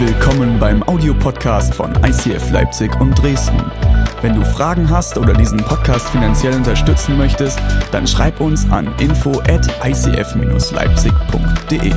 [0.00, 3.60] Willkommen beim Audiopodcast von ICF Leipzig und Dresden.
[4.22, 7.58] Wenn du Fragen hast oder diesen Podcast finanziell unterstützen möchtest,
[7.90, 11.92] dann schreib uns an info at icf-leipzig.de.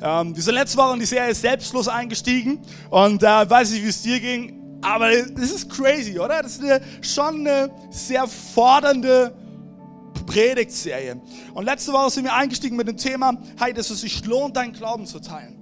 [0.00, 4.02] Ähm, sind letzte Woche in die Serie Selbstlos eingestiegen und äh, weiß nicht, wie es
[4.02, 6.42] dir ging, aber das ist crazy, oder?
[6.42, 9.34] Das ist eine, schon eine sehr fordernde
[10.26, 11.20] Predigtserie.
[11.54, 14.72] Und letzte Woche sind wir eingestiegen mit dem Thema, hey, dass es sich lohnt, deinen
[14.72, 15.56] Glauben zu teilen.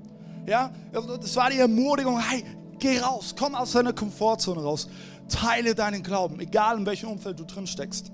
[0.47, 2.45] Ja, das war die Ermutigung, hey,
[2.79, 4.89] geh raus, komm aus deiner Komfortzone raus,
[5.29, 8.13] teile deinen Glauben, egal in welchem Umfeld du drin steckst.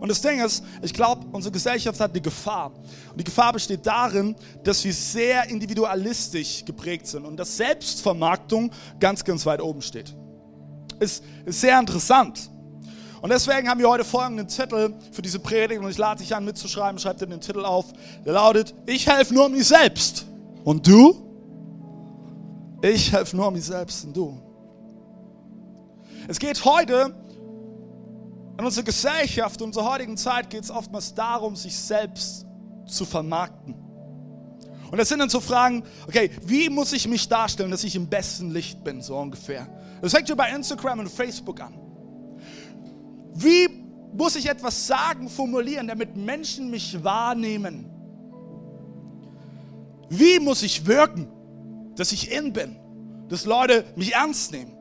[0.00, 2.72] Und das Ding ist, ich glaube, unsere Gesellschaft hat eine Gefahr.
[3.10, 9.24] Und die Gefahr besteht darin, dass wir sehr individualistisch geprägt sind und dass Selbstvermarktung ganz,
[9.24, 10.14] ganz weit oben steht.
[11.00, 12.50] Ist, ist sehr interessant.
[13.20, 16.44] Und deswegen haben wir heute folgenden Titel für diese Predigt und ich lade dich an
[16.44, 17.86] mitzuschreiben, schreib dir den Titel auf.
[18.24, 20.26] Der lautet, ich helfe nur mir selbst.
[20.64, 21.24] Und du?
[22.82, 24.40] Ich helfe nur mir selbst und du.
[26.28, 27.14] Es geht heute
[28.58, 32.44] in unserer Gesellschaft, in unserer heutigen Zeit geht es oftmals darum, sich selbst
[32.86, 33.74] zu vermarkten.
[34.90, 38.08] Und das sind dann so Fragen, okay, wie muss ich mich darstellen, dass ich im
[38.08, 39.68] besten Licht bin, so ungefähr.
[40.02, 41.78] Das fängt schon bei Instagram und Facebook an.
[43.34, 43.68] Wie
[44.12, 47.88] muss ich etwas sagen, formulieren, damit Menschen mich wahrnehmen?
[50.08, 51.28] Wie muss ich wirken,
[51.94, 52.76] dass ich in bin,
[53.28, 54.77] dass Leute mich ernst nehmen?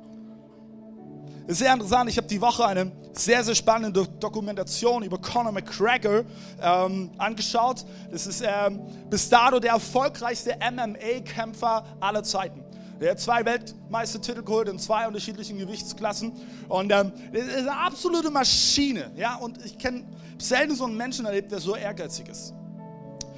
[1.48, 2.09] Ist sehr interessant.
[2.09, 6.26] Ich habe die Woche eine sehr, sehr spannende Dokumentation über Conor McGregor
[6.62, 7.86] ähm, angeschaut.
[8.12, 12.66] Das ist ähm, bis dato der erfolgreichste MMA-Kämpfer aller Zeiten.
[13.00, 16.33] Der hat zwei Weltmeistertitel geholt in zwei unterschiedlichen Gewichtsklassen.
[16.67, 19.11] Und ähm, das ist eine absolute Maschine.
[19.16, 19.36] Ja?
[19.36, 20.04] Und ich kenne
[20.38, 22.54] selten so einen Menschen erlebt, der so ehrgeizig ist.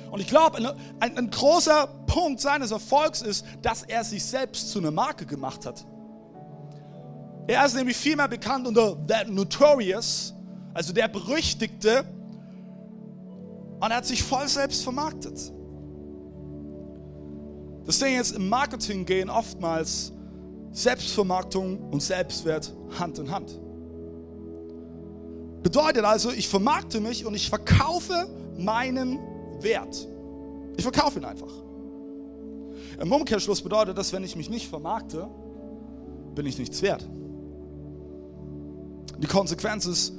[0.09, 4.79] Und ich glaube, ein, ein großer Punkt seines Erfolgs ist, dass er sich selbst zu
[4.79, 5.85] einer Marke gemacht hat.
[7.49, 10.35] Er ist nämlich viel mehr bekannt unter The Notorious,
[10.75, 12.05] also der Berüchtigte.
[13.79, 15.51] Und er hat sich voll selbst vermarktet.
[17.87, 20.13] Das Ding ist, im Marketing gehen oftmals
[20.73, 23.59] Selbstvermarktung und Selbstwert Hand in Hand.
[25.63, 28.29] Bedeutet also, ich vermarkte mich und ich verkaufe
[28.59, 29.17] meinen
[29.59, 30.07] Wert.
[30.77, 31.51] Ich verkaufe ihn einfach.
[33.01, 35.27] Im Umkehrschluss bedeutet das, wenn ich mich nicht vermarkte,
[36.35, 37.09] bin ich nichts wert.
[39.21, 40.13] Die Konsequenz ist,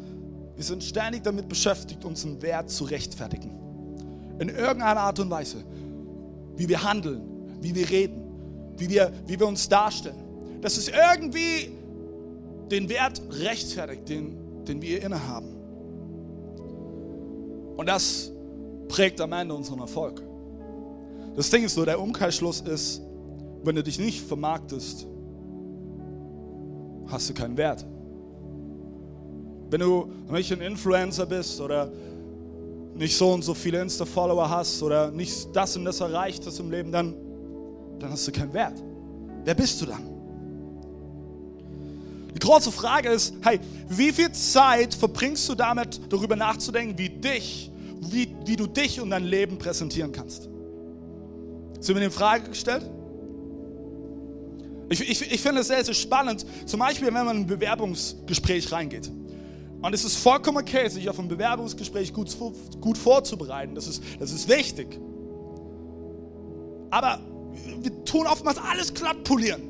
[0.57, 3.51] wir sind ständig damit beschäftigt, unseren Wert zu rechtfertigen.
[4.39, 5.65] In irgendeiner Art und Weise.
[6.57, 7.23] Wie wir handeln,
[7.63, 10.23] wie wir reden, wie wir, wie wir uns darstellen.
[10.61, 11.71] Das ist irgendwie
[12.71, 15.49] den Wert rechtfertigt, den, den wir innehaben.
[17.77, 18.31] Und das
[18.89, 20.23] prägt am Ende unseren Erfolg.
[21.37, 23.01] Das Ding ist so, der Umkehrschluss ist,
[23.65, 25.07] wenn du dich nicht vermarktest,
[27.07, 27.87] hast du keinen Wert.
[29.71, 31.91] Wenn du nicht ein Influencer bist oder
[32.95, 36.71] nicht so und so viele Insta-Follower hast oder nicht das und das erreicht hast im
[36.71, 37.15] Leben, dann,
[37.99, 38.75] dann hast du keinen Wert.
[39.45, 40.03] Wer bist du dann?
[42.35, 47.71] Die große Frage ist, hey, wie viel Zeit verbringst du damit, darüber nachzudenken, wie dich,
[48.01, 50.49] wie, wie du dich und dein Leben präsentieren kannst?
[51.81, 52.89] Sind wir in Frage gestellt?
[54.91, 58.73] Ich, ich, ich finde es sehr, sehr spannend, zum Beispiel, wenn man in ein Bewerbungsgespräch
[58.73, 59.11] reingeht.
[59.83, 62.37] Und es ist vollkommen okay, sich auf ein Bewerbungsgespräch gut,
[62.81, 63.75] gut vorzubereiten.
[63.75, 64.99] Das ist, das ist wichtig.
[66.91, 67.21] Aber
[67.81, 69.63] wir tun oftmals alles glatt polieren.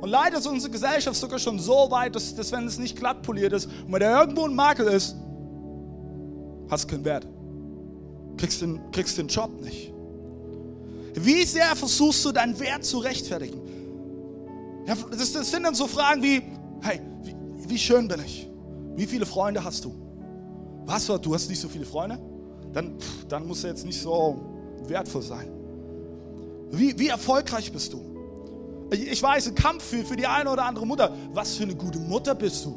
[0.00, 3.22] Und leider ist unsere Gesellschaft sogar schon so weit, dass, dass wenn es nicht glatt
[3.22, 5.16] poliert ist und wenn da irgendwo ein Makel ist,
[6.68, 7.26] hast du keinen Wert.
[8.36, 9.92] Kriegst den, kriegst den Job nicht.
[11.14, 13.58] Wie sehr versuchst du deinen Wert zu rechtfertigen?
[14.86, 16.42] Das, das sind dann so Fragen wie,
[16.82, 17.34] hey, wie,
[17.70, 18.48] wie schön bin ich?
[18.96, 19.94] Wie viele Freunde hast du?
[20.86, 22.18] Was, du hast nicht so viele Freunde?
[22.72, 22.94] Dann,
[23.28, 24.40] dann muss er jetzt nicht so
[24.86, 25.50] wertvoll sein.
[26.70, 28.00] Wie, wie erfolgreich bist du?
[28.90, 31.12] Ich weiß, ein Kampf für, für die eine oder andere Mutter.
[31.32, 32.74] Was für eine gute Mutter bist du?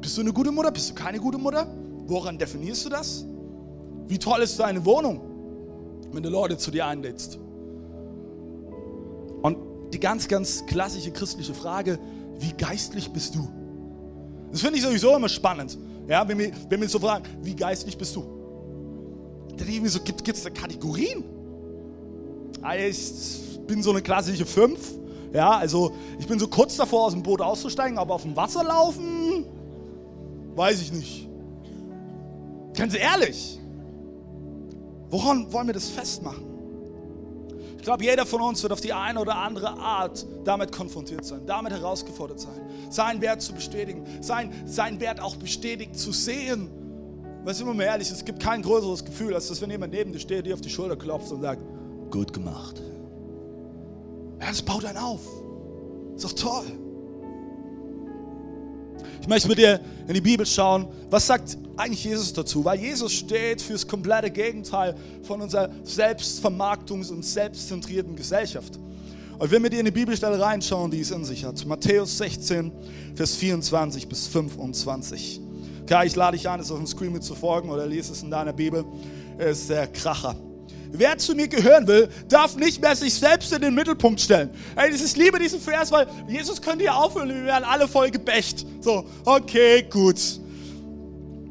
[0.00, 0.70] Bist du eine gute Mutter?
[0.70, 1.66] Bist du keine gute Mutter?
[2.06, 3.24] Woran definierst du das?
[4.08, 5.20] Wie toll ist deine Wohnung,
[6.12, 7.38] wenn du Leute zu dir einlädst?
[9.42, 9.58] Und
[9.92, 11.98] die ganz, ganz klassische christliche Frage,
[12.38, 13.48] wie geistlich bist du?
[14.50, 15.78] Das finde ich sowieso immer spannend.
[16.08, 18.22] Ja, wenn wir, wenn so fragen, wie geistlich bist du?
[19.56, 21.24] Dann denke ich so, gibt es da Kategorien?
[22.62, 24.78] Ah, ich bin so eine klassische 5.
[25.32, 28.64] Ja, also ich bin so kurz davor, aus dem Boot auszusteigen, aber auf dem Wasser
[28.64, 29.44] laufen,
[30.56, 31.28] weiß ich nicht.
[32.74, 33.60] Ganz ehrlich,
[35.08, 36.49] woran wollen wir das festmachen?
[37.80, 41.46] Ich glaube, jeder von uns wird auf die eine oder andere Art damit konfrontiert sein,
[41.46, 42.60] damit herausgefordert sein,
[42.90, 46.68] seinen Wert zu bestätigen, sein, seinen Wert auch bestätigt zu sehen.
[47.42, 50.12] Weil sind wir mal ehrlich, es gibt kein größeres Gefühl, als dass wenn jemand neben
[50.12, 51.62] dir steht, dir auf die Schulter klopft und sagt,
[52.10, 52.82] gut gemacht.
[54.42, 55.22] Ja, das baut einen auf.
[56.16, 56.66] Ist doch toll.
[59.20, 62.64] Ich möchte mit dir in die Bibel schauen, was sagt eigentlich Jesus dazu?
[62.64, 68.78] Weil Jesus steht für das komplette Gegenteil von unserer Selbstvermarktungs- und selbstzentrierten Gesellschaft.
[69.38, 71.64] Und will mit dir in die Bibelstelle reinschauen, die es in sich hat.
[71.64, 72.70] Matthäus 16,
[73.14, 75.40] Vers 24 bis 25.
[75.82, 78.22] Okay, ich lade dich ein, es auf dem Screen mit zu folgen oder lese es
[78.22, 78.84] in deiner Bibel.
[79.38, 80.36] Es ist der Kracher.
[80.92, 84.50] Wer zu mir gehören will, darf nicht mehr sich selbst in den Mittelpunkt stellen.
[84.74, 88.66] Ey, ist liebe diesen Vers, weil Jesus könnte ja aufhören, wir werden alle voll gebächt.
[88.80, 90.20] So, okay, gut.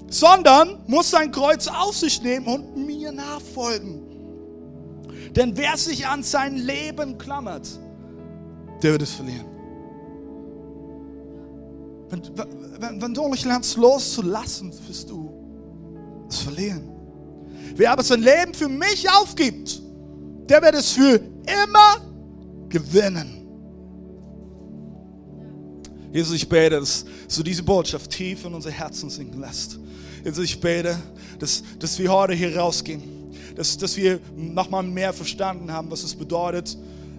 [0.09, 4.01] Sondern muss sein Kreuz auf sich nehmen und mir nachfolgen.
[5.35, 7.67] Denn wer sich an sein Leben klammert,
[8.81, 9.45] der wird es verlieren.
[12.09, 12.21] Wenn,
[12.79, 15.31] wenn, wenn du nicht lernst loszulassen, wirst du
[16.27, 16.88] es verlieren.
[17.75, 19.81] Wer aber sein Leben für mich aufgibt,
[20.49, 22.01] der wird es für immer
[22.69, 23.39] gewinnen.
[26.11, 29.79] Jesus, ich bete, dass du diese Botschaft tief in unser Herzen sinken lässt.
[30.23, 30.97] Jesus, ich bete,
[31.37, 33.03] dass, dass wir heute hier rausgehen,
[33.55, 36.75] dass, dass wir nochmal mehr verstanden haben, was es bedeutet,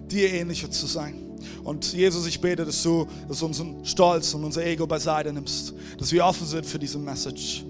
[0.09, 1.15] dir ähnlicher zu sein.
[1.63, 5.73] Und Jesus, ich bete, dass du, dass du unseren Stolz und unser Ego beiseite nimmst,
[5.97, 7.63] dass wir offen sind für diese Message.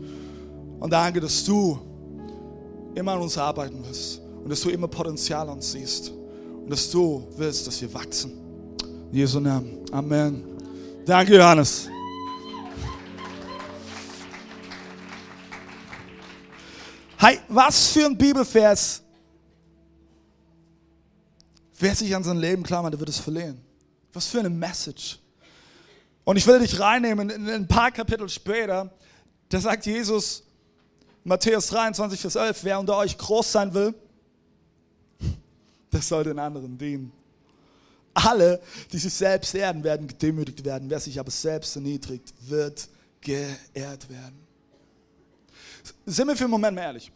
[0.80, 1.80] Und danke, dass du
[2.96, 6.90] immer an uns arbeiten willst und dass du immer Potenzial an uns siehst und dass
[6.90, 8.32] du willst, dass wir wachsen.
[9.12, 9.80] In Jesu Namen.
[9.92, 10.44] Amen.
[11.06, 11.88] Danke, Johannes.
[17.18, 19.04] Hey, was für ein Bibelvers.
[21.78, 23.60] Wer sich an sein Leben klammert, der wird es verlieren.
[24.14, 25.20] Was für eine Message.
[26.24, 28.92] Und ich will dich reinnehmen in ein paar Kapitel später.
[29.50, 30.44] Da sagt Jesus,
[31.24, 33.94] Matthäus 23, Vers 11, wer unter euch groß sein will,
[35.92, 37.12] der soll den anderen dienen.
[38.14, 40.90] Alle, die sich selbst ehren, werden gedemütigt werden.
[40.90, 42.90] Wer sich aber selbst erniedrigt, wird
[43.22, 44.48] geehrt werden.
[46.06, 47.12] Sind wir für einen Moment mal ehrlich.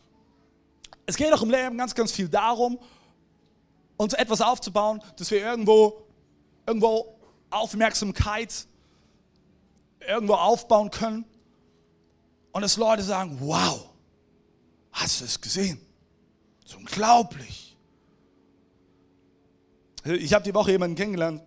[1.05, 2.79] Es geht doch im Leben ganz, ganz viel darum,
[3.97, 6.03] uns etwas aufzubauen, dass wir irgendwo,
[6.65, 7.15] irgendwo
[7.49, 8.65] Aufmerksamkeit
[10.07, 11.25] irgendwo aufbauen können.
[12.51, 13.89] Und dass Leute sagen, wow,
[14.95, 15.79] Hast du es gesehen?
[16.61, 17.75] Das ist unglaublich.
[20.05, 21.41] Ich habe die Woche jemanden kennengelernt.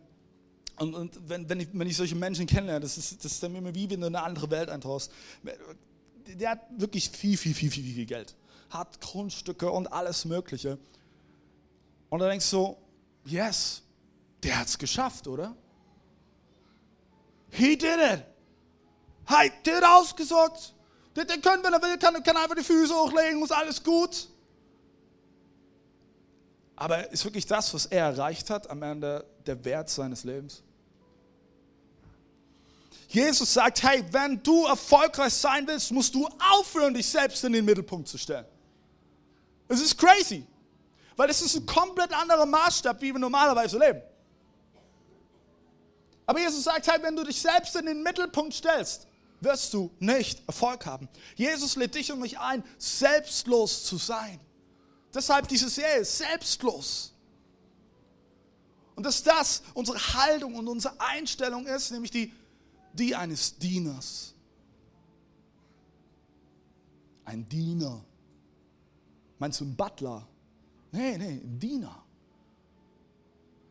[0.76, 3.54] Und, und wenn, wenn, ich, wenn ich solche Menschen kennenlerne, das ist, das ist dann
[3.56, 5.10] immer wie wenn du in eine andere Welt eintauchst.
[6.26, 8.36] Der hat wirklich viel, viel, viel, viel, viel Geld.
[8.68, 10.78] Hat Grundstücke und alles Mögliche.
[12.10, 12.76] Und da denkst du
[13.24, 13.82] yes,
[14.42, 15.56] der hat es geschafft, oder?
[17.50, 18.24] He did it.
[19.24, 20.74] Hey, der hat ausgesorgt.
[21.16, 24.28] Der, der kann, wenn er will, kann, kann einfach die Füße hochlegen, ist alles gut.
[26.76, 30.62] Aber ist wirklich das, was er erreicht hat, am Ende der Wert seines Lebens?
[33.08, 37.64] Jesus sagt, hey, wenn du erfolgreich sein willst, musst du aufhören, dich selbst in den
[37.64, 38.44] Mittelpunkt zu stellen.
[39.66, 40.46] Es ist crazy,
[41.16, 44.00] weil es ist ein komplett anderer Maßstab, wie wir normalerweise leben.
[46.26, 49.07] Aber Jesus sagt, hey, wenn du dich selbst in den Mittelpunkt stellst,
[49.40, 51.08] wirst du nicht Erfolg haben.
[51.36, 54.40] Jesus lädt dich und mich ein, selbstlos zu sein.
[55.14, 57.12] Deshalb diese Serie, selbstlos.
[58.94, 62.32] Und dass das unsere Haltung und unsere Einstellung ist, nämlich die,
[62.92, 64.34] die eines Dieners.
[67.24, 68.04] Ein Diener.
[69.38, 70.26] Meinst du ein Butler?
[70.90, 72.04] Nee, nee, ein Diener.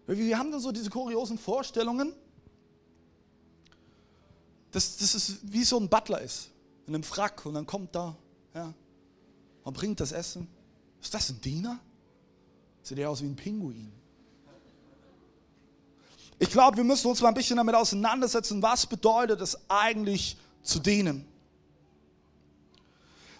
[0.05, 2.13] Wir haben dann so diese kuriosen Vorstellungen,
[4.77, 6.50] dass das wie so ein Butler ist,
[6.86, 8.15] in einem Frack und dann kommt da
[8.53, 8.74] ja,
[9.63, 10.48] und bringt das Essen.
[11.01, 11.79] Ist das ein Diener?
[12.84, 13.91] Sieht der aus wie ein Pinguin.
[16.39, 20.79] Ich glaube, wir müssen uns mal ein bisschen damit auseinandersetzen, was bedeutet es eigentlich zu
[20.79, 21.25] dienen.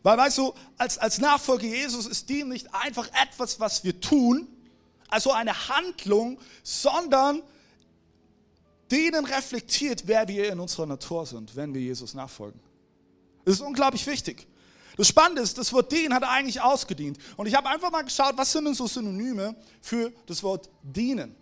[0.02, 4.48] Weil weißt du, als, als Nachfolger Jesus ist Dienen nicht einfach etwas, was wir tun,
[5.10, 7.44] also eine Handlung, sondern
[8.92, 12.60] denen reflektiert, wer wir in unserer Natur sind, wenn wir Jesus nachfolgen.
[13.46, 14.48] Das ist unglaublich wichtig.
[14.98, 17.20] Das Spannende ist, das Wort dienen hat eigentlich ausgedient.
[17.38, 21.36] Und ich habe einfach mal geschaut, was sind denn so Synonyme für das Wort dienen.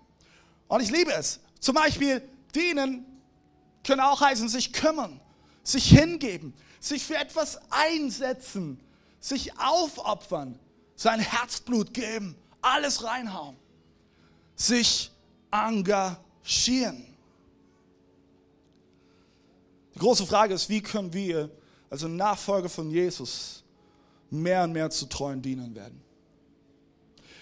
[0.68, 1.40] Und ich liebe es.
[1.60, 2.22] Zum Beispiel
[2.54, 3.06] dienen
[3.86, 5.22] können auch heißen, sich kümmern,
[5.64, 8.80] sich hingeben, sich für etwas einsetzen,
[9.20, 10.60] sich aufopfern,
[10.96, 13.56] sein Herzblut geben, alles reinhauen,
[14.56, 15.12] sich
[15.50, 17.15] engagieren.
[19.96, 21.50] Die große Frage ist, wie können wir,
[21.90, 23.64] also Nachfolger von Jesus,
[24.30, 26.02] mehr und mehr zu treuen Dienern werden?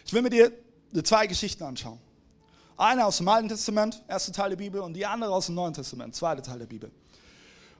[0.05, 0.51] Ich will mit dir
[1.03, 2.00] zwei Geschichten anschauen.
[2.77, 5.74] Eine aus dem Alten Testament, erste Teil der Bibel, und die andere aus dem Neuen
[5.74, 6.91] Testament, zweite Teil der Bibel.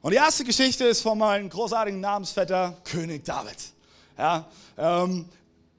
[0.02, 3.58] Und die erste Geschichte ist von meinem großartigen Namensvetter, König David.
[4.18, 5.30] Ja, ähm,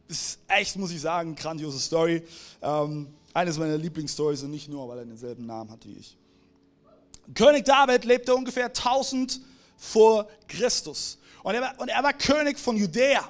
[0.09, 2.23] ist echt, muss ich sagen, grandiose Story.
[2.63, 6.17] Ähm, eines meiner Lieblingsstories und nicht nur, weil er denselben Namen hat wie ich.
[7.33, 9.41] König David lebte ungefähr 1000
[9.77, 11.19] vor Christus.
[11.43, 13.29] Und er, war, und er war König von Judäa.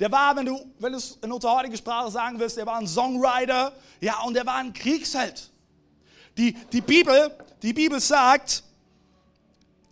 [0.00, 2.76] Der war, wenn du, wenn du es in unserer heutigen Sprache sagen willst, der war
[2.76, 5.50] ein Songwriter, ja, und er war ein Kriegsheld.
[6.36, 7.30] Die, die, Bibel,
[7.62, 8.64] die Bibel sagt,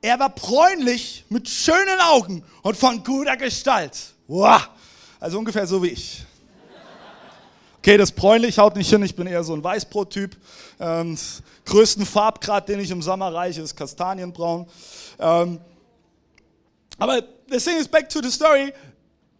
[0.02, 4.14] er war bräunlich, mit schönen Augen und von guter Gestalt.
[4.26, 4.68] Wow.
[5.20, 6.24] Also ungefähr so wie ich.
[7.80, 10.36] Okay, das bräunlich haut nicht hin, ich bin eher so ein Weißbrot-Typ.
[10.80, 11.16] Ähm,
[11.64, 14.68] größten Farbgrad, den ich im Sommer reiche, ist Kastanienbraun.
[15.18, 15.58] Ähm,
[16.98, 18.74] aber the thing is back to the story.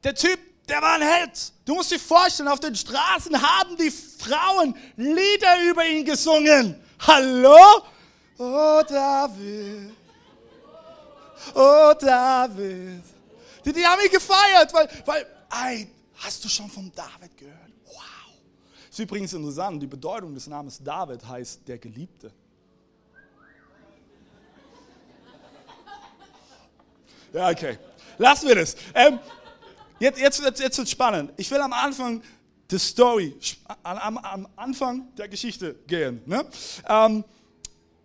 [0.03, 1.53] Der Typ, der war ein Held.
[1.67, 6.77] Du musst dir vorstellen, auf den Straßen haben die Frauen Lieder über ihn gesungen.
[7.07, 7.59] Hallo?
[8.39, 9.93] Oh David.
[11.55, 13.03] Oh David.
[13.67, 15.27] Die, die haben ihn gefeiert, weil, weil,
[15.63, 17.70] ey, hast du schon von David gehört?
[18.91, 22.33] Ist übrigens interessant, die Bedeutung des Namens David heißt der Geliebte.
[27.33, 27.79] Ja, okay.
[28.19, 28.75] Lassen wir das.
[28.93, 29.21] Ähm,
[30.01, 31.33] jetzt, jetzt, jetzt, jetzt wird es spannend.
[31.37, 32.21] Ich will am Anfang
[32.69, 33.37] der Story,
[33.85, 36.21] am, am Anfang der Geschichte gehen.
[36.27, 36.45] Ne?
[36.89, 37.25] Ähm,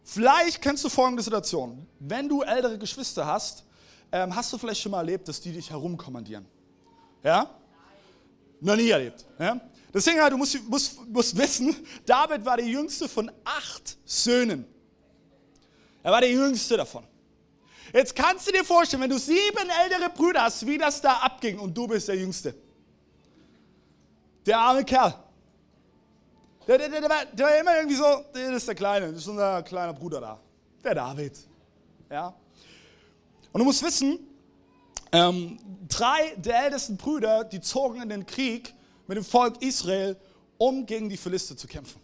[0.04, 1.88] vielleicht kennst du folgende Situation.
[2.00, 3.64] Wenn du ältere Geschwister hast,
[4.12, 6.46] ähm, hast du vielleicht schon mal erlebt, dass die dich herumkommandieren?
[7.24, 7.50] Ja?
[8.62, 9.26] Noch nie erlebt.
[9.40, 9.60] Ja?
[9.96, 11.74] Deswegen, du musst, musst, musst wissen,
[12.06, 14.66] David war der jüngste von acht Söhnen.
[16.04, 17.08] Er war der jüngste davon.
[17.94, 21.58] Jetzt kannst du dir vorstellen, wenn du sieben ältere Brüder hast, wie das da abging
[21.60, 22.54] und du bist der Jüngste.
[24.46, 25.16] Der arme Kerl.
[26.68, 29.22] Der, der, der, der, war, der war immer irgendwie so, das ist der Kleine, das
[29.22, 30.40] ist unser kleiner Bruder da.
[30.84, 31.40] Der David.
[32.10, 32.36] Ja.
[33.54, 34.20] Und du musst wissen,
[35.14, 38.74] ähm, drei der ältesten Brüder, die zogen in den Krieg
[39.08, 40.18] mit dem Volk Israel,
[40.58, 42.02] um gegen die Philister zu kämpfen.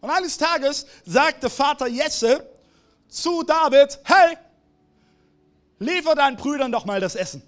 [0.00, 2.46] Und eines Tages sagt der Vater Jesse
[3.08, 4.36] zu David, hey,
[5.78, 7.42] liefer deinen Brüdern doch mal das Essen.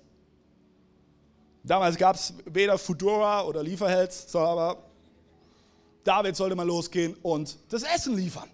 [1.63, 4.83] Damals gab es weder Fudora oder Lieferhelds, aber
[6.03, 8.51] David sollte mal losgehen und das Essen liefern.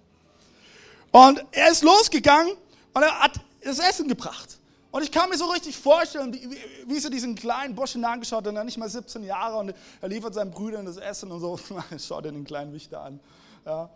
[1.11, 2.53] Und er ist losgegangen
[2.93, 4.58] und er hat das Essen gebracht.
[4.91, 8.55] Und ich kann mir so richtig vorstellen, wie, wie, sie diesen kleinen Burschen angeschaut hat,
[8.55, 11.59] er nicht mal 17 Jahre und er liefert seinen Brüdern das Essen und so,
[11.99, 13.21] schaut er den kleinen Wichter an,
[13.67, 13.91] ja,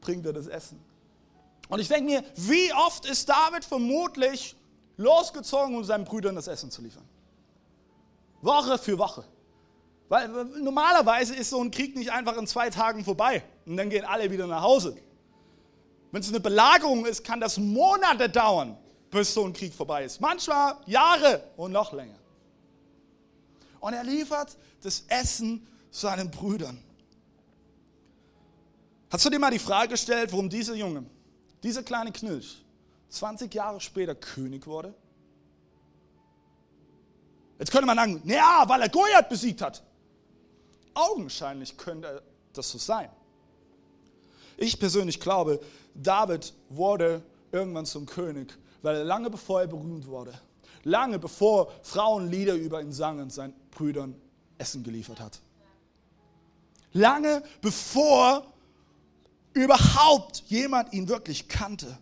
[0.00, 0.78] bringt er das Essen.
[1.68, 4.54] Und ich denke mir, wie oft ist David vermutlich
[4.96, 7.04] losgezogen, um seinen Brüdern das Essen zu liefern.
[8.42, 9.24] Woche für Woche.
[10.08, 14.04] Weil normalerweise ist so ein Krieg nicht einfach in zwei Tagen vorbei und dann gehen
[14.04, 14.96] alle wieder nach Hause.
[16.12, 18.76] Wenn es eine Belagerung ist, kann das Monate dauern,
[19.16, 20.20] bis so ein Krieg vorbei ist.
[20.20, 22.18] Manchmal Jahre und noch länger.
[23.80, 26.82] Und er liefert das Essen seinen Brüdern.
[29.10, 31.04] Hast du dir mal die Frage gestellt, warum dieser Junge,
[31.62, 32.64] dieser kleine Knilch,
[33.08, 34.94] 20 Jahre später König wurde?
[37.58, 39.82] Jetzt könnte man sagen, ja, weil er Goliath besiegt hat.
[40.92, 43.08] Augenscheinlich könnte das so sein.
[44.58, 45.60] Ich persönlich glaube,
[45.94, 50.38] David wurde irgendwann zum König, weil er lange bevor er berühmt wurde,
[50.84, 54.14] lange bevor Frauen Lieder über ihn sangen, seinen Brüdern
[54.58, 55.40] Essen geliefert hat.
[56.92, 58.46] Lange bevor
[59.52, 61.98] überhaupt jemand ihn wirklich kannte.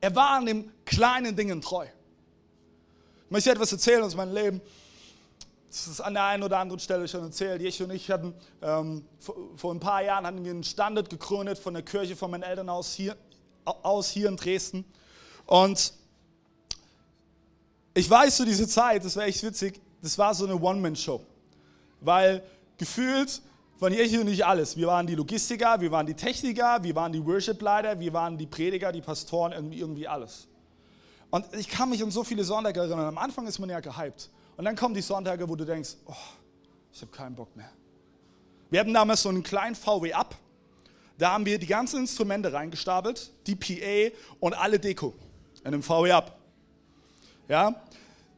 [0.00, 1.86] Er war an den kleinen Dingen treu.
[3.24, 4.60] Ich möchte etwas erzählen aus meinem Leben.
[5.68, 7.60] Das ist an der einen oder anderen Stelle schon erzählt.
[7.60, 11.58] Ich und ich hatten ähm, vor, vor, ein paar Jahren hatten wir einen Standard gegründet
[11.58, 13.16] von der Kirche von meinen Eltern aus hier,
[13.66, 14.84] aus hier in Dresden.
[15.46, 15.92] Und
[17.94, 21.20] ich weiß zu so dieser Zeit, das war echt witzig, das war so eine One-Man-Show.
[22.00, 22.42] Weil
[22.78, 23.40] gefühlt
[23.78, 24.76] von Jesu nicht alles.
[24.76, 28.46] Wir waren die Logistiker, wir waren die Techniker, wir waren die Worship-Leiter, wir waren die
[28.46, 30.46] Prediger, die Pastoren, irgendwie, alles.
[31.30, 33.06] Und ich kann mich an so viele Sonntage erinnern.
[33.06, 34.30] Am Anfang ist man ja gehypt.
[34.56, 36.14] Und dann kommen die Sonntage, wo du denkst, oh,
[36.92, 37.70] ich habe keinen Bock mehr.
[38.70, 40.34] Wir hatten damals so einen kleinen VW ab
[41.18, 45.14] Da haben wir die ganzen Instrumente reingestapelt, die PA und alle Deko
[45.60, 46.38] in einem VW ab.
[47.48, 47.74] Ja?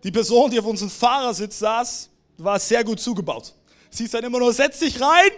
[0.02, 2.08] Die Person, die auf unserem Fahrersitz saß,
[2.38, 3.52] war sehr gut zugebaut.
[3.90, 5.30] Sie ist dann immer nur, setz dich rein.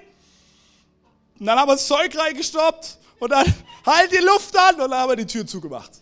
[1.38, 3.46] Und dann haben wir das Zeug reingestoppt und dann
[3.86, 5.92] halt die Luft an und dann haben wir die Tür zugemacht.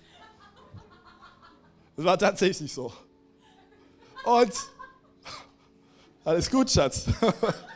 [1.96, 2.92] Das war tatsächlich so.
[4.24, 4.52] Und
[6.24, 7.04] alles gut, Schatz.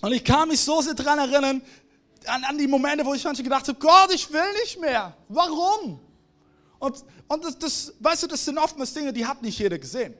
[0.00, 1.62] Und ich kann mich so sehr daran erinnern,
[2.26, 5.16] an, an die Momente, wo ich manchmal gedacht habe, Gott, ich will nicht mehr.
[5.28, 6.00] Warum?
[6.78, 10.14] Und, und das, das, weißt du, das sind oftmals Dinge, die hat nicht jeder gesehen.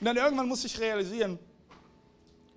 [0.00, 1.38] Und dann irgendwann muss ich realisieren,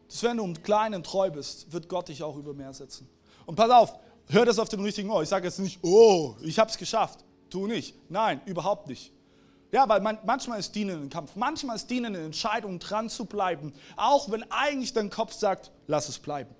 [0.07, 3.07] dass wenn du im Kleinen treu bist, wird Gott dich auch über mehr setzen.
[3.45, 3.93] Und pass auf,
[4.29, 5.21] hör das auf dem richtigen Ohr.
[5.23, 7.23] Ich sage jetzt nicht, oh, ich habe es geschafft.
[7.49, 7.95] Tu nicht.
[8.09, 9.12] Nein, überhaupt nicht.
[9.73, 11.35] Ja, weil man, manchmal ist Dienen ein Kampf.
[11.35, 13.73] Manchmal ist Dienen eine Entscheidung, dran zu bleiben.
[13.95, 16.53] Auch wenn eigentlich dein Kopf sagt, lass es bleiben.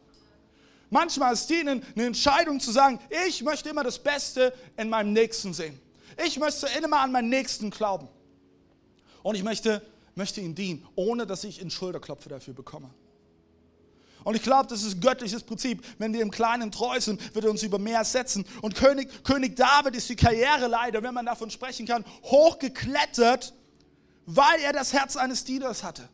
[0.90, 5.54] Manchmal ist Dienen eine Entscheidung zu sagen, ich möchte immer das Beste in meinem Nächsten
[5.54, 5.80] sehen.
[6.26, 8.08] Ich möchte immer an meinen Nächsten glauben.
[9.22, 9.84] Und ich möchte,
[10.16, 12.90] möchte ihn dienen, ohne dass ich einen Schulterklopfer dafür bekomme.
[14.24, 15.84] Und ich glaube, das ist ein göttliches Prinzip.
[15.98, 18.46] Wenn wir im Kleinen treu sind, wird er uns über mehr setzen.
[18.62, 23.54] Und König, König David ist die Karriereleiter, wenn man davon sprechen kann, hochgeklettert,
[24.26, 26.08] weil er das Herz eines Dieners hatte.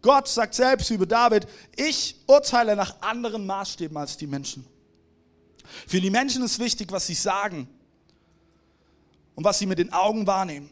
[0.00, 4.66] Gott sagt selbst über David, ich urteile nach anderen Maßstäben als die Menschen.
[5.86, 7.68] Für die Menschen ist wichtig, was sie sagen
[9.34, 10.68] und was sie mit den Augen wahrnehmen.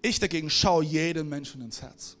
[0.00, 2.16] Ich dagegen schaue jedem Menschen ins Herz.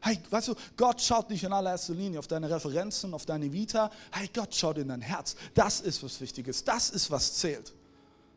[0.00, 3.90] Hey, weißt du, Gott schaut nicht in allererster Linie auf deine Referenzen, auf deine Vita.
[4.12, 5.36] Hey, Gott schaut in dein Herz.
[5.54, 6.64] Das ist was Wichtiges.
[6.64, 7.72] Das ist was zählt.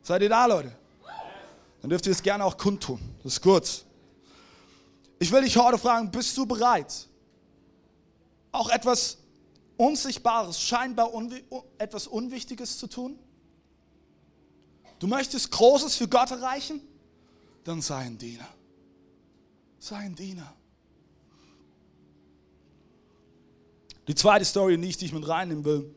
[0.02, 0.72] Seid ihr da, Leute?
[1.82, 3.00] Dann dürft ihr es gerne auch kundtun.
[3.24, 3.86] Das ist gut.
[5.20, 7.08] Ich will dich heute fragen, bist du bereit,
[8.52, 9.18] auch etwas
[9.78, 11.44] Unsichtbares, scheinbar unwi
[11.78, 13.20] etwas Unwichtiges zu tun?
[15.00, 16.82] Du möchtest Großes für Gott erreichen?
[17.64, 18.48] Dann sei ein Diener.
[19.80, 20.54] Sei ein Diener.
[24.08, 25.94] Die zweite Story, die ich dich mit reinnehmen will,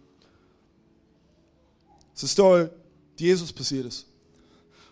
[2.14, 2.69] ist eine Story,
[3.19, 4.07] die Jesus passiert ist.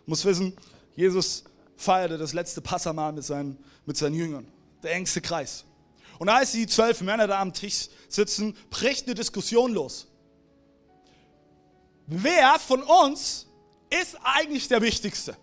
[0.04, 0.56] Du musst wissen,
[0.96, 1.44] Jesus
[1.76, 4.46] feierte das letzte Passamal mit seinen, mit seinen Jüngern,
[4.82, 5.64] der engste Kreis.
[6.18, 10.06] Und als die zwölf Männer da am Tisch sitzen, bricht eine Diskussion los.
[12.06, 13.46] Wer von uns
[13.90, 15.36] ist eigentlich der Wichtigste?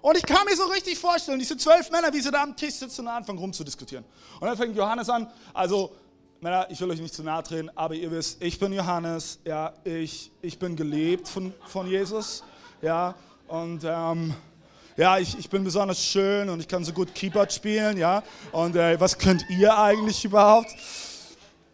[0.00, 2.74] Und ich kann mir so richtig vorstellen, diese zwölf Männer, wie sie da am Tisch
[2.74, 4.04] sitzen und anfangen rumzudiskutieren.
[4.40, 5.94] Und dann fängt Johannes an, also
[6.40, 9.72] Männer, ich will euch nicht zu nahe drehen, aber ihr wisst, ich bin Johannes, ja,
[9.82, 12.44] ich, ich bin geliebt von, von Jesus,
[12.80, 13.16] ja,
[13.48, 14.32] und ähm,
[14.96, 18.22] ja, ich, ich bin besonders schön und ich kann so gut Keyboard spielen, ja,
[18.52, 20.70] und äh, was könnt ihr eigentlich überhaupt?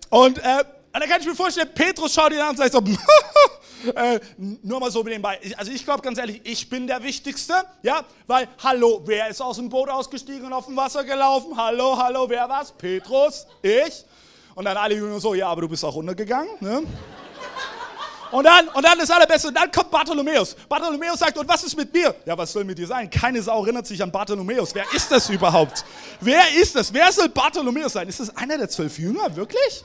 [0.09, 2.83] Und, äh, und dann kann ich mir vorstellen, Petrus schaut ihn an und sagt so,
[3.94, 4.18] äh,
[4.62, 5.40] nur mal so nebenbei.
[5.59, 9.57] Also ich glaube ganz ehrlich, ich bin der Wichtigste, ja, weil, hallo, wer ist aus
[9.57, 11.55] dem Boot ausgestiegen und auf dem Wasser gelaufen?
[11.55, 12.72] Hallo, hallo, wer war's?
[12.72, 14.07] Petrus, ich.
[14.55, 16.51] Und dann alle Jünger so, ja, aber du bist auch runtergegangen.
[16.61, 16.83] Ne?
[18.31, 20.57] Und dann, und dann das Allerbeste, und dann kommt Bartholomäus.
[20.69, 22.14] Bartholomäus sagt, und was ist mit mir?
[22.27, 23.09] Ja, was soll mit dir sein?
[23.09, 24.75] Keine Sau erinnert sich an Bartholomäus.
[24.75, 25.85] Wer ist das überhaupt?
[26.21, 26.93] Wer ist das?
[26.93, 28.09] Wer soll Bartholomäus sein?
[28.09, 29.85] Ist das einer der zwölf Jünger, wirklich?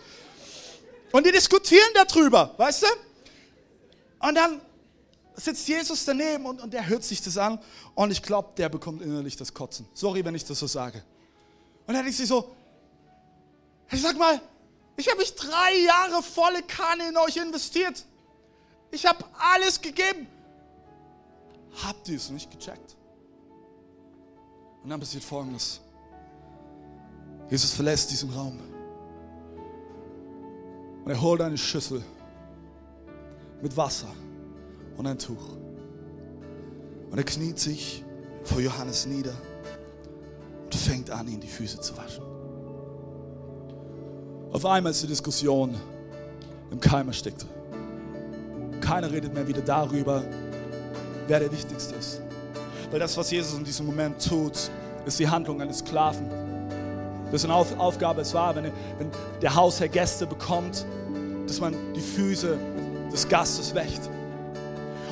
[1.11, 2.87] Und die diskutieren darüber, weißt du?
[4.27, 4.61] Und dann
[5.35, 7.59] sitzt Jesus daneben und, und der hört sich das an
[7.95, 9.87] und ich glaube, der bekommt innerlich das Kotzen.
[9.93, 11.03] Sorry, wenn ich das so sage.
[11.87, 12.55] Und dann ist sie so,
[13.91, 14.41] ich sag mal,
[14.99, 18.05] ich habe mich drei Jahre volle Kanne in euch investiert.
[18.91, 20.27] Ich habe alles gegeben.
[21.83, 22.95] Habt ihr es nicht gecheckt?
[24.83, 25.81] Und dann passiert Folgendes.
[27.49, 28.59] Jesus verlässt diesen Raum.
[31.05, 32.03] Und er holt eine Schüssel
[33.61, 34.13] mit Wasser
[34.97, 35.55] und ein Tuch.
[37.09, 38.03] Und er kniet sich
[38.43, 39.35] vor Johannes nieder
[40.63, 42.28] und fängt an, ihm die Füße zu waschen.
[44.51, 45.75] Auf einmal ist die Diskussion
[46.71, 47.45] im Keim erstickt.
[48.81, 50.23] Keiner redet mehr wieder darüber,
[51.27, 52.21] wer der Wichtigste ist.
[52.89, 54.71] Weil das, was Jesus in diesem Moment tut,
[55.05, 56.27] ist die Handlung eines Sklaven.
[57.31, 58.65] Dessen Auf Aufgabe es war, wenn,
[58.97, 60.83] wenn der Hausherr Gäste bekommt,
[61.45, 62.57] dass man die Füße
[63.11, 64.09] des Gastes wächt.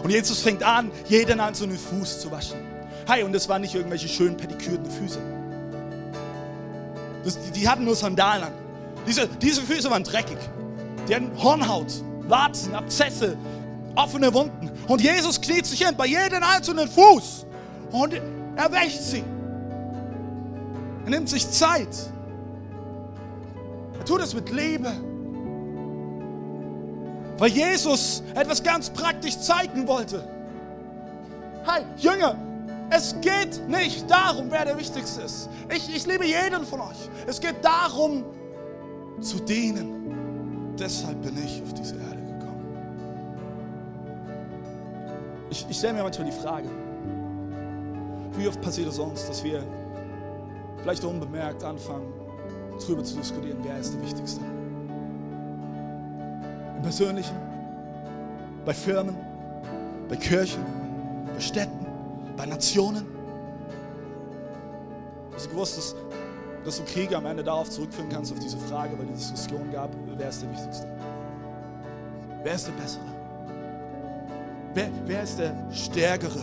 [0.02, 2.58] Und Jesus fängt an, jeden einzelnen Fuß zu waschen.
[3.08, 5.20] Hey, und das waren nicht irgendwelche schön pedikürten Füße.
[7.24, 8.67] Das, die, die hatten nur Sandalen an.
[9.08, 10.38] Diese, diese Füße waren dreckig.
[11.08, 13.38] Die hatten Hornhaut, Warzen, Abzesse,
[13.96, 14.70] offene Wunden.
[14.88, 17.46] Und Jesus kniet sich hin bei jedem einzelnen Fuß
[17.92, 19.24] und er wäscht sie.
[21.06, 21.96] Er nimmt sich Zeit.
[23.98, 24.92] Er tut es mit Liebe.
[27.38, 30.28] Weil Jesus etwas ganz praktisch zeigen wollte.
[31.66, 32.36] Hey, Jünger,
[32.90, 35.50] es geht nicht darum, wer der Wichtigste ist.
[35.74, 36.98] Ich, ich liebe jeden von euch.
[37.26, 38.26] Es geht darum,
[39.22, 40.76] zu dienen.
[40.78, 42.66] Deshalb bin ich auf diese Erde gekommen.
[45.50, 46.70] Ich, ich stelle mir manchmal die Frage,
[48.38, 49.64] wie oft passiert es uns, dass wir
[50.82, 52.14] vielleicht unbemerkt anfangen,
[52.80, 54.42] darüber zu diskutieren, wer ist der Wichtigste.
[56.76, 57.36] Im Persönlichen,
[58.66, 59.16] bei Firmen,
[60.08, 60.64] bei Kirchen,
[61.34, 61.86] bei Städten,
[62.38, 63.06] bei Nationen.
[65.34, 65.96] Hast du gewusst, dass,
[66.68, 69.90] dass du Kriege am Ende darauf zurückführen kannst, auf diese Frage, weil die Diskussion gab,
[70.18, 70.86] wer ist der Wichtigste?
[72.44, 73.06] Wer ist der Bessere?
[74.74, 76.42] Wer, wer ist der Stärkere?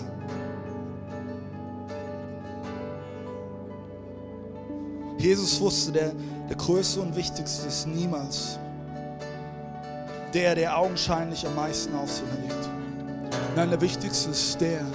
[5.18, 6.12] Jesus wusste, der,
[6.48, 8.58] der Größte und Wichtigste ist niemals
[10.32, 12.70] der, der augenscheinlich am meisten Aufsehen erlebt.
[13.54, 14.86] Nein, der Wichtigste ist der,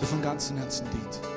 [0.00, 1.35] der von ganzem Herzen dient.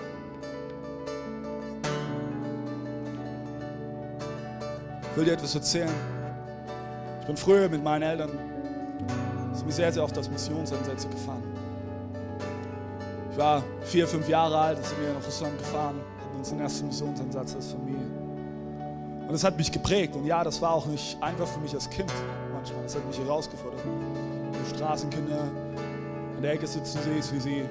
[5.20, 5.90] Will dir etwas erzählen.
[7.20, 8.30] Ich bin früher mit meinen Eltern
[9.52, 11.44] sind wir sehr, sehr oft aus Missionsansätze gefahren.
[13.30, 17.54] Ich war vier, fünf Jahre alt, sind wir nach Russland gefahren, hatten unseren ersten Missionsansatz
[17.54, 18.08] als Familie.
[19.22, 20.16] Und das hat mich geprägt.
[20.16, 22.12] Und ja, das war auch nicht einfach für mich als Kind
[22.54, 22.84] manchmal.
[22.84, 23.82] Das hat mich herausgefordert.
[23.84, 25.44] Du Straßenkinder
[26.38, 27.66] in der Ecke sitzen siehst, wie sie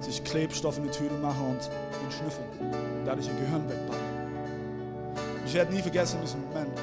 [0.00, 1.70] sich Klebstoff in die Tüte machen und
[2.04, 2.46] ihn schnüffeln.
[2.60, 4.14] Und dadurch ihr Gehirn wegbauen.
[5.46, 6.73] Ich werde nie vergessen diesen Moment.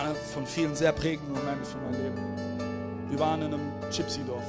[0.00, 2.16] Einer von vielen sehr prägenden Momenten für mein Leben.
[3.10, 4.44] Wir waren in einem Gypsy-Dorf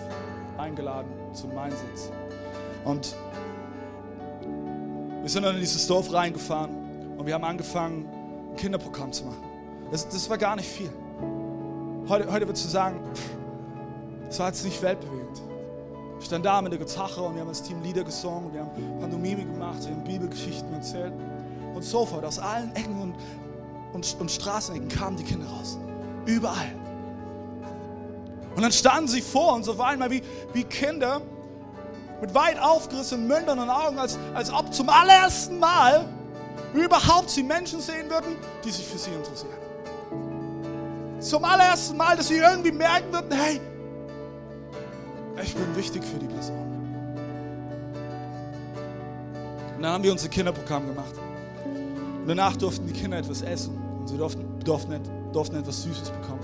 [0.57, 2.09] eingeladen zu einem Einsatz.
[2.85, 3.13] Und
[5.19, 8.07] wir sind dann in dieses Dorf reingefahren und wir haben angefangen,
[8.51, 9.43] ein Kinderprogramm zu machen.
[9.91, 10.89] Das, das war gar nicht viel.
[12.07, 13.01] Heute, heute würdest du sagen,
[14.27, 15.41] das war jetzt nicht weltbewegend.
[16.21, 18.99] Ich stand da mit der Gitarre und wir haben als Team Lieder gesungen, wir haben
[19.01, 21.11] Pantomime gemacht, wir haben Bibelgeschichten erzählt
[21.75, 22.23] und so fort.
[22.23, 23.15] Aus allen Ecken und,
[23.93, 25.77] und, und Straßenecken kamen die Kinder raus.
[26.25, 26.75] Überall.
[28.56, 30.21] Und dann standen sie vor uns auf einmal wie,
[30.54, 31.21] wie Kinder
[32.19, 36.06] mit weit aufgerissenen Mündern und Augen, als, als ob zum allerersten Mal
[36.73, 39.51] überhaupt sie Menschen sehen würden, die sich für sie interessieren.
[41.19, 43.60] Zum allerersten Mal, dass sie irgendwie merken würden, hey,
[45.41, 46.58] ich bin wichtig für die Person.
[49.75, 51.15] Und dann haben wir unser Kinderprogramm gemacht.
[52.21, 53.77] Und danach durften die Kinder etwas essen.
[53.99, 54.99] Und sie durften, durften,
[55.34, 56.41] durften etwas Süßes bekommen.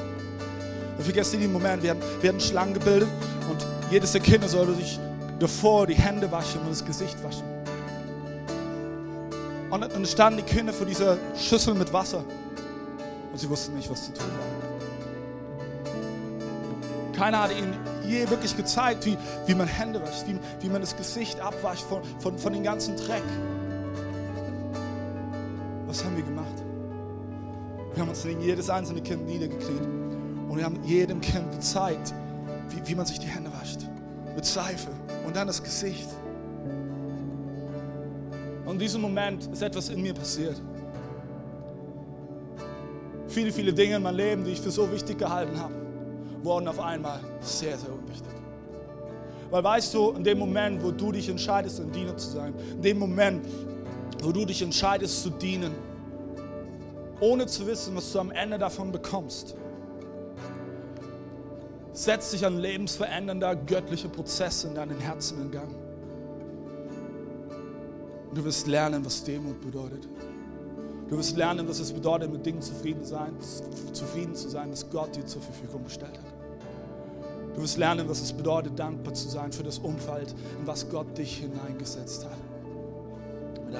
[0.97, 3.07] Und vergesst den Moment, wir hatten Schlangen gebildet
[3.49, 4.99] und jedes der Kinder sollte sich
[5.39, 7.43] davor die Hände waschen und das Gesicht waschen.
[9.69, 12.23] Und dann standen die Kinder vor dieser Schüssel mit Wasser
[13.31, 14.47] und sie wussten nicht, was zu tun war.
[17.13, 20.95] Keiner hat ihnen je wirklich gezeigt, wie, wie man Hände wäscht, wie, wie man das
[20.95, 23.23] Gesicht abwascht von, von, von dem ganzen Dreck.
[25.87, 26.63] Was haben wir gemacht?
[27.93, 29.81] Wir haben uns neben jedes einzelne Kind niedergekniet
[30.49, 32.13] und wir haben jedem Kind gezeigt,
[32.69, 33.81] wie, wie man sich die Hände wascht.
[34.35, 34.91] Mit Seife
[35.25, 36.07] und dann das Gesicht.
[38.65, 40.61] Und in diesem Moment ist etwas in mir passiert.
[43.27, 45.87] Viele, viele Dinge in meinem Leben, die ich für so wichtig gehalten habe
[46.43, 48.31] wurden auf einmal sehr, sehr unwichtig.
[49.49, 52.81] Weil weißt du, in dem Moment, wo du dich entscheidest, ein Diener zu sein, in
[52.81, 53.45] dem Moment,
[54.21, 55.73] wo du dich entscheidest zu dienen,
[57.19, 59.55] ohne zu wissen, was du am Ende davon bekommst,
[61.93, 65.75] setzt sich ein lebensverändernder göttlicher Prozess in deinen Herzen in Gang.
[68.33, 70.07] Du wirst lernen, was Demut bedeutet.
[71.09, 73.33] Du wirst lernen, was es bedeutet, mit Dingen zufrieden, sein,
[73.93, 77.55] zufrieden zu sein, das Gott dir zur Verfügung gestellt hat.
[77.55, 81.17] Du wirst lernen, was es bedeutet, dankbar zu sein für das Umfeld, in was Gott
[81.17, 82.37] dich hineingesetzt hat.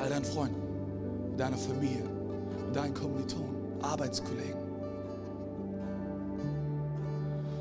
[0.01, 2.03] All deinen Freunden, deiner Familie,
[2.73, 4.67] deinen Kommilitonen, Arbeitskollegen.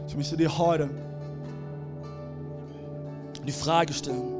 [0.06, 0.88] Ich möchte dir heute
[3.46, 4.36] die Frage stellen,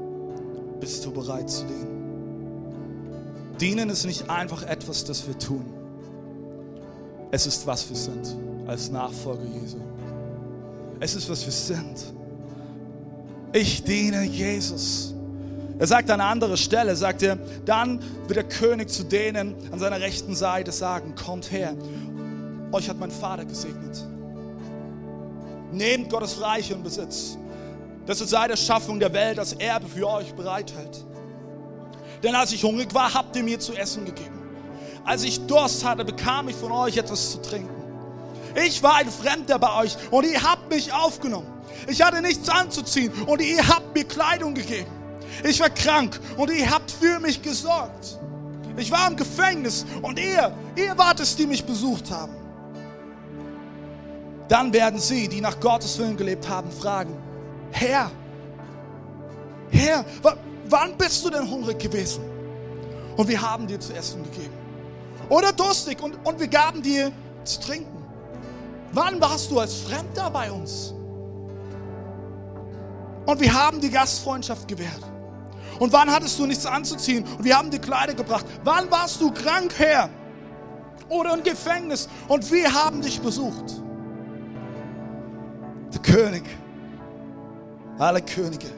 [0.81, 1.97] bist du bereit zu dienen?
[3.61, 5.65] Dienen ist nicht einfach etwas, das wir tun.
[7.31, 9.79] Es ist, was wir sind als Nachfolger Jesu.
[11.01, 12.13] Es ist, was wir sind.
[13.53, 15.16] Ich diene Jesus.
[15.79, 19.79] Er sagt an einer anderen Stelle, sagt er, dann wird der König zu denen an
[19.79, 21.75] seiner rechten Seite sagen, kommt her,
[22.73, 24.05] euch hat mein Vater gesegnet.
[25.73, 27.37] Nehmt Gottes Reich und Besitz,
[28.07, 31.05] das es seit der Schaffung der Welt als Erbe für euch bereithält.
[32.23, 34.41] Denn als ich hungrig war, habt ihr mir zu essen gegeben.
[35.05, 37.75] Als ich Durst hatte, bekam ich von euch etwas zu trinken.
[38.65, 41.47] Ich war ein Fremder bei euch und ihr habt mich aufgenommen.
[41.87, 44.96] Ich hatte nichts anzuziehen und ihr habt mir Kleidung gegeben.
[45.45, 48.19] Ich war krank und ihr habt für mich gesorgt.
[48.77, 52.35] Ich war im Gefängnis und ihr, ihr wart es, die mich besucht haben.
[54.49, 57.17] Dann werden sie, die nach Gottes Willen gelebt haben, fragen,
[57.73, 58.11] Herr,
[59.71, 60.05] Herr,
[60.69, 62.23] wann bist du denn hungrig gewesen?
[63.17, 64.53] Und wir haben dir zu essen gegeben.
[65.29, 67.11] Oder durstig und, und wir gaben dir
[67.45, 68.05] zu trinken.
[68.93, 70.95] Wann warst du als Fremder bei uns?
[73.27, 75.03] Und wir haben die Gastfreundschaft gewährt.
[75.79, 77.25] Und wann hattest du nichts anzuziehen?
[77.39, 78.47] Und wir haben dir Kleider gebracht.
[78.65, 80.09] Wann warst du krank, Herr?
[81.09, 82.09] Oder im Gefängnis?
[82.29, 83.83] Und wir haben dich besucht.
[85.93, 86.45] Der König,
[87.99, 88.69] alle Könige,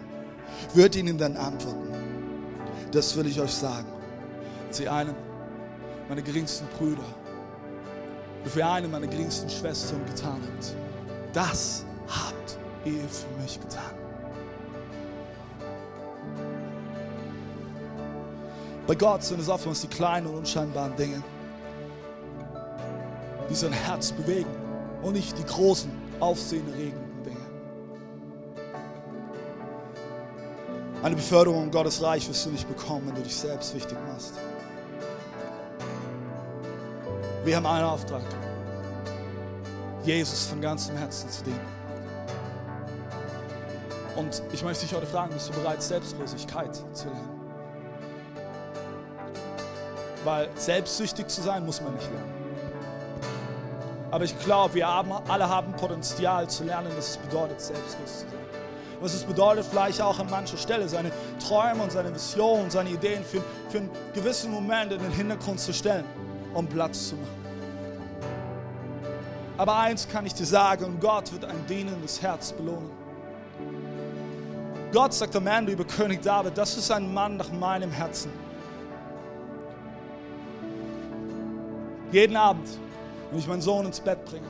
[0.74, 1.88] wird ihnen dann antworten.
[2.92, 3.86] Das will ich euch sagen.
[4.70, 5.14] Sie einen
[6.08, 7.04] meiner geringsten Brüder,
[8.44, 10.74] für eine meiner geringsten Schwestern getan habt,
[11.32, 13.97] das habt ihr für mich getan.
[18.88, 21.22] Bei Gott sind es oftmals die kleinen und unscheinbaren Dinge,
[23.50, 24.48] die sein Herz bewegen
[25.02, 27.36] und nicht die großen, aufsehenerregenden Dinge.
[31.02, 34.32] Eine Beförderung in Gottes Reich wirst du nicht bekommen, wenn du dich selbst wichtig machst.
[37.44, 38.22] Wir haben einen Auftrag,
[40.02, 41.60] Jesus von ganzem Herzen zu dienen.
[44.16, 47.37] Und ich möchte dich heute fragen, bist du bereit, Selbstlosigkeit zu lernen?
[50.24, 52.38] Weil selbstsüchtig zu sein, muss man nicht lernen.
[54.10, 58.26] Aber ich glaube, wir haben, alle haben Potenzial zu lernen, was es bedeutet, selbstlos zu
[58.26, 58.38] sein.
[59.00, 61.12] Was es bedeutet, vielleicht auch an mancher Stelle seine
[61.46, 65.72] Träume und seine Visionen, seine Ideen für, für einen gewissen Moment in den Hintergrund zu
[65.72, 66.04] stellen,
[66.54, 67.48] um Platz zu machen.
[69.56, 72.90] Aber eins kann ich dir sagen, Gott wird ein dienendes Herz belohnen.
[74.92, 78.32] Gott sagt am Ende über König David, das ist ein Mann nach meinem Herzen.
[82.10, 82.68] Jeden Abend,
[83.30, 84.46] wenn ich meinen Sohn ins Bett bringe,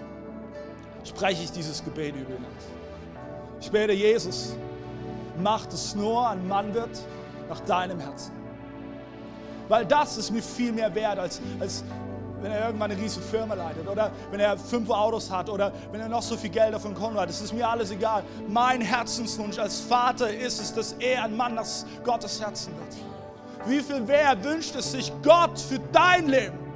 [1.04, 2.64] spreche ich dieses Gebet über ihn aus.
[3.60, 4.54] Ich bete, Jesus,
[5.42, 6.90] mach, dass Noah ein Mann wird
[7.48, 8.32] nach deinem Herzen.
[9.68, 11.84] Weil das ist mir viel mehr wert, als, als
[12.40, 16.00] wenn er irgendwann eine riesige Firma leitet oder wenn er fünf Autos hat oder wenn
[16.00, 17.28] er noch so viel Geld davon hat.
[17.28, 18.22] Es ist mir alles egal.
[18.46, 21.66] Mein Herzenswunsch als Vater ist es, dass er ein Mann nach
[22.04, 22.96] Gottes Herzen wird.
[23.66, 26.67] Wie viel mehr wünscht es sich Gott für dein Leben?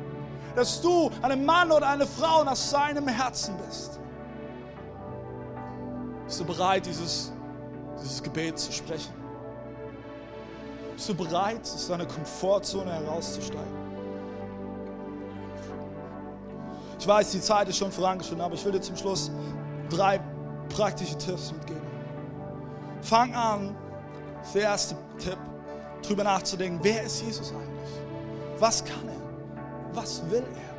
[0.54, 3.98] Dass du ein Mann oder eine Frau nach seinem Herzen bist.
[6.26, 7.32] Bist du bereit, dieses,
[8.02, 9.12] dieses Gebet zu sprechen?
[10.94, 13.82] Bist du bereit, aus deiner Komfortzone herauszusteigen?
[16.98, 19.30] Ich weiß, die Zeit ist schon vorangeschritten, aber ich will dir zum Schluss
[19.90, 20.20] drei
[20.68, 21.82] praktische Tipps mitgeben.
[23.00, 23.76] Fang an,
[24.54, 25.38] der erste Tipp,
[26.02, 28.60] drüber nachzudenken, wer ist Jesus eigentlich?
[28.60, 29.21] Was kann er?
[29.94, 30.72] Was will er?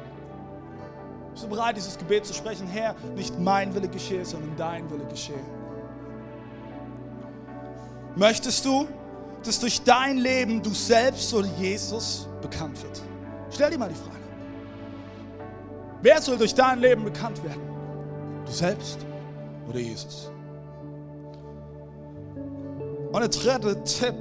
[1.32, 2.68] Bist du bereit, dieses Gebet zu sprechen?
[2.68, 5.40] Herr, nicht mein Wille geschehe, sondern dein Wille geschehe.
[8.16, 8.88] Möchtest du,
[9.44, 13.02] dass durch dein Leben du selbst oder Jesus bekannt wird?
[13.50, 14.14] Stell dir mal die Frage.
[16.02, 17.62] Wer soll durch dein Leben bekannt werden?
[18.46, 19.00] Du selbst
[19.68, 20.30] oder Jesus?
[23.12, 24.16] Und der dritte Tipp,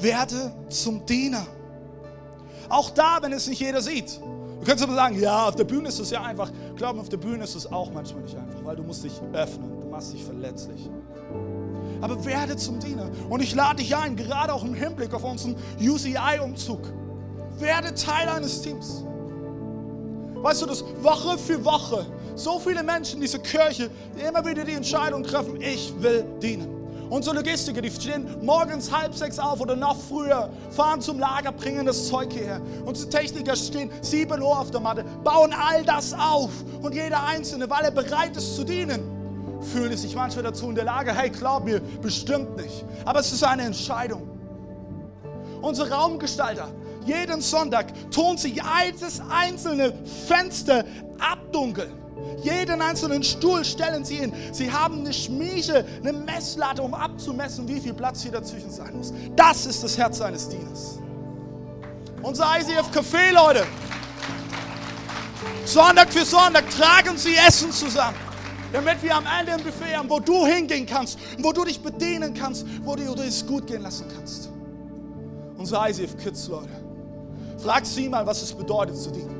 [0.00, 1.46] werde zum Diener.
[2.70, 4.18] Auch da, wenn es nicht jeder sieht.
[4.60, 6.50] Du kannst aber sagen, ja, auf der Bühne ist es ja einfach.
[6.76, 9.12] Glaub mir, auf der Bühne ist es auch manchmal nicht einfach, weil du musst dich
[9.32, 10.88] öffnen, du machst dich verletzlich.
[12.00, 13.10] Aber werde zum Diener.
[13.28, 16.80] Und ich lade dich ein, gerade auch im Hinblick auf unseren UCI-Umzug.
[17.58, 19.04] Werde Teil eines Teams.
[20.36, 23.90] Weißt du, dass Woche für Woche so viele Menschen in dieser Kirche
[24.26, 26.79] immer wieder die Entscheidung treffen, ich will dienen.
[27.10, 31.84] Unsere Logistiker, die stehen morgens halb sechs auf oder noch früher, fahren zum Lager, bringen
[31.84, 32.60] das Zeug hierher.
[32.84, 36.50] Unsere Techniker stehen sieben Uhr auf der Matte, bauen all das auf.
[36.80, 39.02] Und jeder Einzelne, weil er bereit ist zu dienen,
[39.60, 42.84] fühlt sich manchmal dazu in der Lage, hey, glaub mir, bestimmt nicht.
[43.04, 44.28] Aber es ist eine Entscheidung.
[45.60, 46.68] Unsere Raumgestalter,
[47.04, 49.92] jeden Sonntag tun sie jedes einzelne
[50.28, 50.84] Fenster
[51.18, 51.99] abdunkeln.
[52.42, 54.32] Jeden einzelnen Stuhl stellen sie hin.
[54.52, 59.12] Sie haben eine Schmiede, eine Messlatte, um abzumessen, wie viel Platz hier dazwischen sein muss.
[59.36, 60.98] Das ist das Herz eines Dieners.
[62.22, 63.66] Unser ICF Café, Leute.
[65.64, 68.16] Sonntag für Sonntag tragen sie Essen zusammen.
[68.72, 72.34] Damit wir am Ende ein Buffet haben, wo du hingehen kannst, wo du dich bedienen
[72.34, 74.48] kannst, wo du es gut gehen lassen kannst.
[75.56, 76.70] Unser ICF Kids, Leute.
[77.58, 79.39] Frag sie mal, was es bedeutet zu dienen.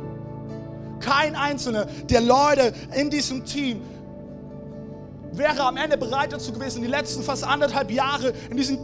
[1.01, 3.83] Kein einzelner der Leute in diesem Team
[5.33, 8.79] wäre am Ende bereit dazu gewesen, die letzten fast anderthalb Jahre in diesem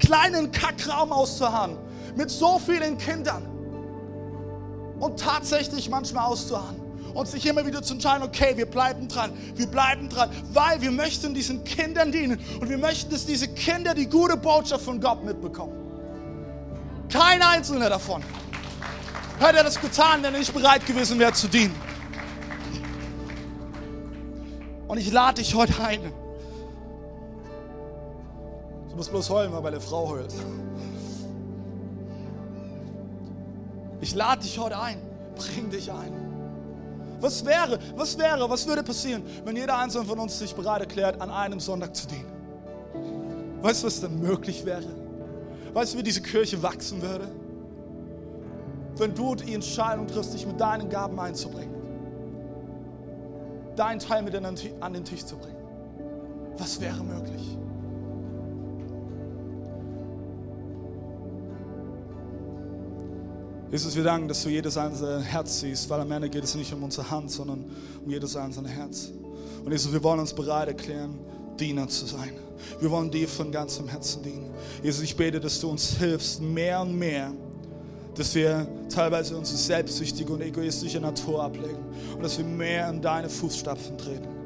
[0.00, 1.78] kleinen Kackraum auszuharren.
[2.16, 3.46] Mit so vielen Kindern.
[4.98, 6.80] Und tatsächlich manchmal auszuharren.
[7.14, 10.92] Und sich immer wieder zu entscheiden, okay, wir bleiben dran, wir bleiben dran, weil wir
[10.92, 12.38] möchten diesen Kindern dienen.
[12.60, 15.74] Und wir möchten, dass diese Kinder die gute Botschaft von Gott mitbekommen.
[17.08, 18.22] Kein einzelner davon
[19.40, 21.74] hätte er das getan, wenn er nicht bereit gewesen wäre zu dienen.
[24.86, 26.12] Und ich lade dich heute ein.
[28.90, 30.34] Du musst bloß heulen, weil deine Frau heult.
[34.00, 35.00] Ich lade dich heute ein.
[35.36, 36.12] Bring dich ein.
[37.20, 41.20] Was wäre, was wäre, was würde passieren, wenn jeder einzelne von uns sich bereit erklärt,
[41.20, 43.60] an einem Sonntag zu dienen?
[43.62, 44.88] Weißt du, was dann möglich wäre?
[45.74, 47.28] Weißt du, wie diese Kirche wachsen würde?
[48.96, 51.80] Wenn du die Entscheidung triffst, dich mit deinen Gaben einzubringen
[53.80, 55.56] deinen Teil mit an den Tisch zu bringen.
[56.58, 57.56] Was wäre möglich?
[63.70, 66.72] Jesus, wir danken, dass du jedes einzelne Herz siehst, weil am Ende geht es nicht
[66.74, 67.64] um unsere Hand, sondern
[68.04, 69.10] um jedes einzelne Herz.
[69.64, 71.18] Und Jesus, wir wollen uns bereit erklären,
[71.58, 72.32] Diener zu sein.
[72.80, 74.50] Wir wollen dir von ganzem Herzen dienen.
[74.82, 77.32] Jesus, ich bete, dass du uns hilfst, mehr und mehr
[78.20, 81.78] dass wir teilweise unsere selbstsüchtige und egoistische Natur ablegen
[82.14, 84.39] und dass wir mehr in deine Fußstapfen treten.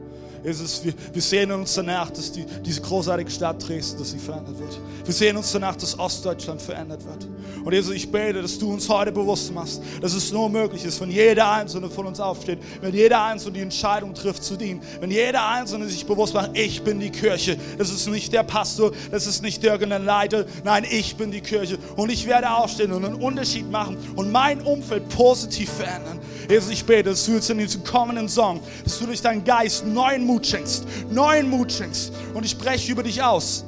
[0.45, 4.59] Jesus, wir, wir sehen uns danach, dass die, diese großartige Stadt Dresden, dass sie verändert
[4.59, 4.79] wird.
[5.05, 7.27] Wir sehen uns danach, dass Ostdeutschland verändert wird.
[7.65, 11.01] Und Jesus, ich bete, dass du uns heute bewusst machst, dass es nur möglich ist,
[11.01, 15.11] wenn jeder Einzelne von uns aufsteht, wenn jeder Einzelne die Entscheidung trifft zu dienen, wenn
[15.11, 17.57] jeder Einzelne sich bewusst macht, ich bin die Kirche.
[17.79, 20.45] Das ist nicht der Pastor, das ist nicht irgendein Leiter.
[20.63, 21.79] Nein, ich bin die Kirche.
[21.97, 26.21] Und ich werde aufstehen und einen Unterschied machen und mein Umfeld positiv verändern.
[26.51, 29.87] Jesus, ich bete, dass du jetzt in diesem kommenden Song, dass du durch deinen Geist
[29.87, 32.13] neuen Mut Mut schenkst, neuen Mut schenkst.
[32.35, 33.65] Und ich spreche über dich aus,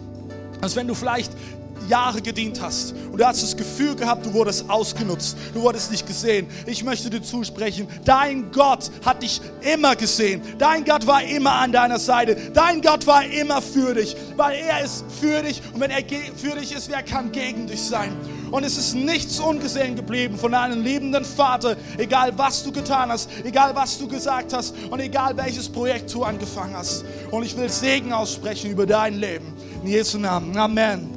[0.60, 1.30] als wenn du vielleicht
[1.88, 6.08] Jahre gedient hast und du hast das Gefühl gehabt, du wurdest ausgenutzt, du wurdest nicht
[6.08, 6.48] gesehen.
[6.66, 10.42] Ich möchte dir zusprechen, dein Gott hat dich immer gesehen.
[10.58, 12.50] Dein Gott war immer an deiner Seite.
[12.52, 16.02] Dein Gott war immer für dich, weil er ist für dich und wenn er
[16.34, 18.10] für dich ist, wer kann gegen dich sein?
[18.50, 23.28] Und es ist nichts ungesehen geblieben von deinem liebenden Vater, egal was du getan hast,
[23.44, 27.04] egal was du gesagt hast und egal welches Projekt du angefangen hast.
[27.30, 29.52] Und ich will Segen aussprechen über dein Leben.
[29.82, 30.56] In Jesu Namen.
[30.56, 31.15] Amen.